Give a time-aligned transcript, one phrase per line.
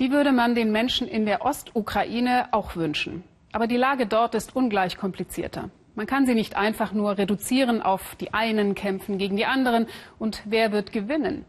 [0.00, 3.22] Die würde man den Menschen in der Ostukraine auch wünschen.
[3.52, 5.68] Aber die Lage dort ist ungleich komplizierter.
[5.94, 9.86] Man kann sie nicht einfach nur reduzieren auf die einen kämpfen gegen die anderen
[10.18, 11.44] und wer wird gewinnen.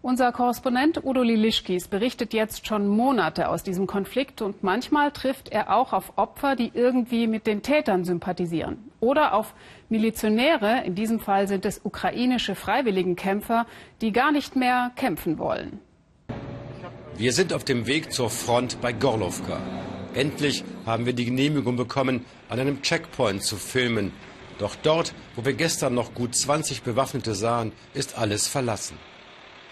[0.00, 5.76] Unser Korrespondent Udo Lilischkis berichtet jetzt schon Monate aus diesem Konflikt und manchmal trifft er
[5.76, 9.54] auch auf Opfer, die irgendwie mit den Tätern sympathisieren oder auf
[9.90, 13.66] Milizionäre, in diesem Fall sind es ukrainische Freiwilligenkämpfer,
[14.00, 15.78] die gar nicht mehr kämpfen wollen.
[17.18, 19.60] Wir sind auf dem Weg zur Front bei Gorlovka.
[20.14, 24.12] Endlich haben wir die Genehmigung bekommen, an einem Checkpoint zu filmen.
[24.58, 28.96] Doch dort, wo wir gestern noch gut 20 Bewaffnete sahen, ist alles verlassen.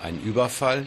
[0.03, 0.87] Ein Überfall?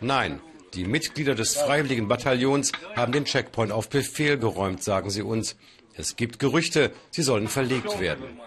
[0.00, 0.40] Nein,
[0.74, 5.56] die Mitglieder des freiwilligen Bataillons haben den Checkpoint auf Befehl geräumt, sagen sie uns.
[5.94, 8.38] Es gibt Gerüchte, sie sollen verlegt werden.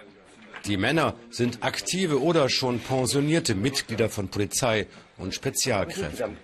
[0.66, 4.88] Die Männer sind aktive oder schon pensionierte Mitglieder von Polizei
[5.18, 6.38] und Spezialkräften.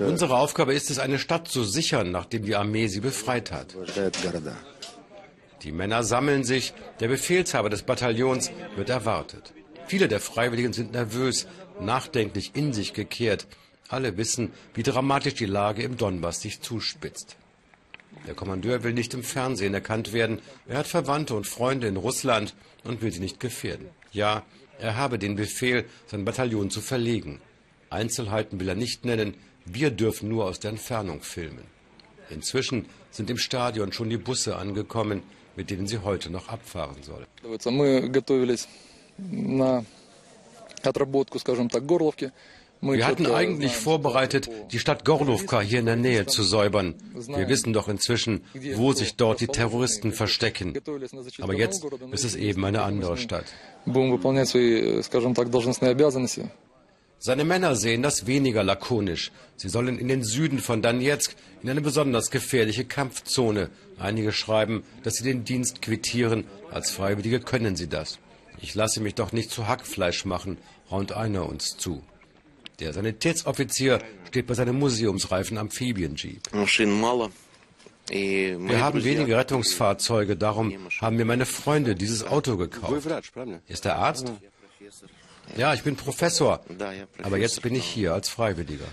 [0.00, 3.74] Unsere Aufgabe ist es, eine Stadt zu sichern, nachdem die Armee sie befreit hat.
[5.62, 9.52] Die Männer sammeln sich, der Befehlshaber des Bataillons wird erwartet.
[9.86, 11.46] Viele der Freiwilligen sind nervös,
[11.80, 13.46] nachdenklich in sich gekehrt.
[13.88, 17.36] Alle wissen, wie dramatisch die Lage im Donbass sich zuspitzt.
[18.26, 20.40] Der Kommandeur will nicht im Fernsehen erkannt werden.
[20.66, 23.88] Er hat Verwandte und Freunde in Russland und will sie nicht gefährden.
[24.12, 24.42] Ja,
[24.78, 27.40] er habe den Befehl, sein Bataillon zu verlegen.
[27.90, 29.34] Einzelheiten will er nicht nennen.
[29.64, 31.64] Wir dürfen nur aus der Entfernung filmen.
[32.30, 35.22] Inzwischen sind im Stadion schon die Busse angekommen
[35.56, 37.26] mit denen sie heute noch abfahren soll.
[37.42, 37.50] Wir
[42.82, 46.94] hatten eigentlich vorbereitet, die Stadt Gorlovka hier in der Nähe zu säubern.
[47.14, 48.42] Wir wissen doch inzwischen,
[48.74, 50.74] wo sich dort die Terroristen verstecken.
[51.40, 53.46] Aber jetzt ist es eben eine andere Stadt.
[57.18, 59.32] Seine Männer sehen das weniger lakonisch.
[59.56, 63.70] Sie sollen in den Süden von Donetsk in eine besonders gefährliche Kampfzone.
[63.98, 66.44] Einige schreiben, dass sie den Dienst quittieren.
[66.70, 68.18] Als Freiwillige können sie das.
[68.60, 70.58] Ich lasse mich doch nicht zu Hackfleisch machen,
[70.90, 72.02] raunt einer uns zu.
[72.78, 76.42] Der Sanitätsoffizier steht bei seinem museumsreifen Amphibienjeep.
[78.08, 83.06] Wir haben wenige Rettungsfahrzeuge, darum haben mir meine Freunde dieses Auto gekauft.
[83.66, 84.32] Ist er Arzt?
[85.56, 86.60] Ja, ich bin Professor,
[87.22, 88.86] aber jetzt bin ich hier als Freiwilliger.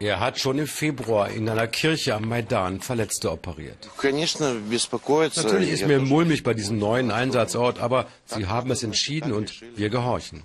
[0.00, 3.88] Er hat schon im Februar in einer Kirche am Maidan Verletzte operiert.
[4.02, 9.90] Natürlich ist mir mulmig bei diesem neuen Einsatzort, aber Sie haben es entschieden und wir
[9.90, 10.42] gehorchen.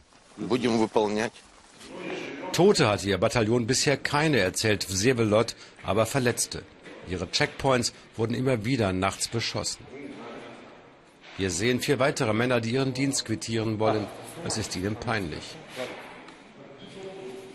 [2.54, 6.64] Tote hatte Ihr Bataillon bisher keine, erzählt Vsevolod, aber Verletzte.
[7.10, 9.86] Ihre Checkpoints wurden immer wieder nachts beschossen.
[11.38, 14.08] Wir sehen vier weitere Männer, die ihren Dienst quittieren wollen.
[14.46, 15.44] Es ist ihnen peinlich.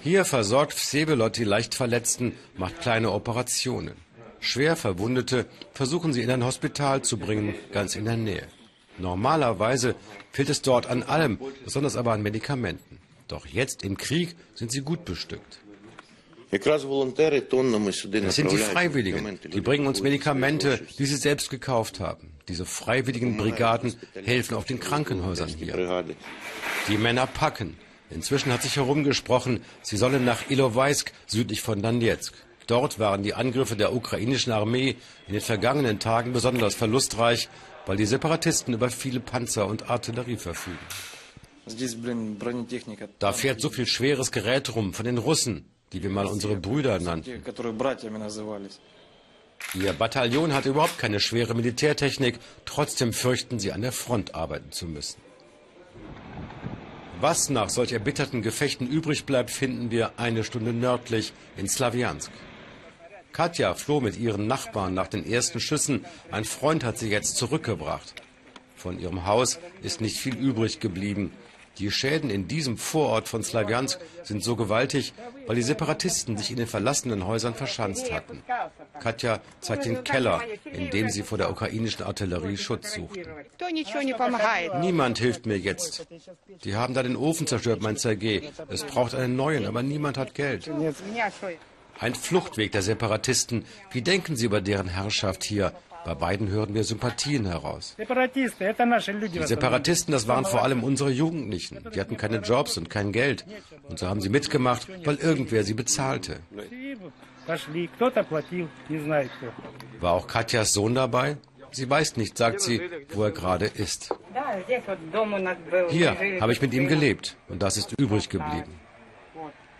[0.02, 3.94] Hier versorgt Vsevolod die leicht Verletzten, macht kleine Operationen.
[4.40, 8.46] Schwer Verwundete versuchen sie in ein Hospital zu bringen, ganz in der Nähe.
[8.98, 9.94] Normalerweise
[10.32, 12.98] fehlt es dort an allem, besonders aber an Medikamenten.
[13.28, 15.58] Doch jetzt im Krieg sind sie gut bestückt.
[16.50, 19.40] Das sind die Freiwilligen.
[19.52, 22.30] Die bringen uns Medikamente, die sie selbst gekauft haben.
[22.48, 26.04] Diese freiwilligen Brigaden helfen auch den Krankenhäusern hier.
[26.88, 27.76] Die Männer packen.
[28.10, 32.34] Inzwischen hat sich herumgesprochen, sie sollen nach Ilovaisk südlich von Donetsk.
[32.66, 37.48] Dort waren die Angriffe der ukrainischen Armee in den vergangenen Tagen besonders verlustreich,
[37.86, 40.78] weil die Separatisten über viele Panzer und Artillerie verfügen.
[43.18, 46.98] Da fährt so viel schweres Gerät rum von den Russen, die wir mal unsere Brüder
[46.98, 47.42] nannten.
[49.74, 54.86] Ihr Bataillon hat überhaupt keine schwere Militärtechnik, trotzdem fürchten sie, an der Front arbeiten zu
[54.86, 55.20] müssen.
[57.20, 62.30] Was nach solch erbitterten Gefechten übrig bleibt, finden wir eine Stunde nördlich in Slawiansk.
[63.34, 66.04] Katja floh mit ihren Nachbarn nach den ersten Schüssen.
[66.30, 68.14] Ein Freund hat sie jetzt zurückgebracht.
[68.76, 71.32] Von ihrem Haus ist nicht viel übrig geblieben.
[71.78, 75.12] Die Schäden in diesem Vorort von Slawiansk sind so gewaltig,
[75.48, 78.44] weil die Separatisten sich in den verlassenen Häusern verschanzt hatten.
[79.00, 80.40] Katja zeigt den Keller,
[80.72, 83.24] in dem sie vor der ukrainischen Artillerie Schutz suchten.
[84.80, 86.06] Niemand hilft mir jetzt.
[86.62, 88.42] Die haben da den Ofen zerstört, mein Sergei.
[88.68, 90.70] Es braucht einen neuen, aber niemand hat Geld.
[91.98, 93.64] Ein Fluchtweg der Separatisten.
[93.90, 95.72] Wie denken Sie über deren Herrschaft hier?
[96.04, 97.96] Bei beiden hören wir Sympathien heraus.
[97.98, 101.82] Die Separatisten, das waren vor allem unsere Jugendlichen.
[101.94, 103.46] Die hatten keine Jobs und kein Geld.
[103.88, 106.40] Und so haben sie mitgemacht, weil irgendwer sie bezahlte.
[110.00, 111.38] War auch Katjas Sohn dabei?
[111.70, 112.80] Sie weiß nicht, sagt sie,
[113.12, 114.14] wo er gerade ist.
[115.88, 118.80] Hier habe ich mit ihm gelebt und das ist übrig geblieben.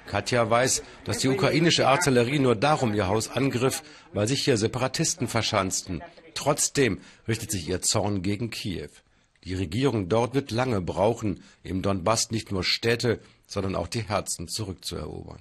[0.07, 5.29] Katja weiß, dass die ukrainische Artillerie nur darum ihr Haus angriff, weil sich hier Separatisten
[5.29, 6.03] verschanzten.
[6.35, 8.91] Trotzdem richtet sich ihr Zorn gegen Kiew.
[9.45, 14.49] Die Regierung dort wird lange brauchen, im Donbass nicht nur Städte, sondern auch die Herzen
[14.49, 15.41] zurückzuerobern.